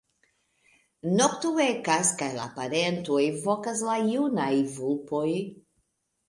Nokto 1.19 1.51
ekas, 1.65 2.09
kaj 2.21 2.29
la 2.37 2.47
parentoj 2.55 3.21
vokas 3.45 3.85
la 3.91 3.99
junajn 4.15 4.73
vulpojn. 4.81 5.55